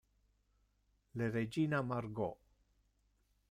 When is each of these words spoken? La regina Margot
La 1.13 1.29
regina 1.29 1.83
Margot 1.83 2.39